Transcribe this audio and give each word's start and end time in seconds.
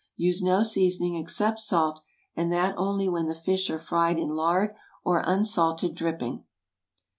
Use 0.17 0.41
no 0.41 0.63
seasoning 0.63 1.13
except 1.15 1.59
salt, 1.59 2.01
and 2.35 2.51
that 2.51 2.73
only 2.75 3.07
when 3.07 3.27
the 3.27 3.35
fish 3.35 3.69
are 3.69 3.77
fried 3.77 4.17
in 4.17 4.29
lard 4.29 4.73
or 5.03 5.21
unsalted 5.27 5.93
dripping. 5.93 6.43